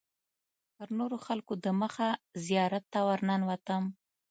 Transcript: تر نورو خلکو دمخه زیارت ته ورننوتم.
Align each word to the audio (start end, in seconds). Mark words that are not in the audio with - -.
تر 0.75 0.87
نورو 0.99 1.17
خلکو 1.27 1.53
دمخه 1.65 2.09
زیارت 2.45 2.83
ته 2.93 2.99
ورننوتم. 3.07 3.83